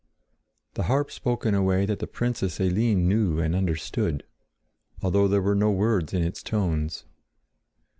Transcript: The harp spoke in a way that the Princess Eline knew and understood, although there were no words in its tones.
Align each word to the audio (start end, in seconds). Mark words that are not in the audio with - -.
The 0.73 0.85
harp 0.89 1.11
spoke 1.11 1.45
in 1.45 1.53
a 1.53 1.61
way 1.61 1.85
that 1.85 1.99
the 1.99 2.07
Princess 2.07 2.59
Eline 2.59 3.07
knew 3.07 3.37
and 3.39 3.53
understood, 3.55 4.23
although 5.03 5.27
there 5.27 5.43
were 5.43 5.53
no 5.53 5.69
words 5.69 6.11
in 6.11 6.23
its 6.23 6.41
tones. 6.41 7.05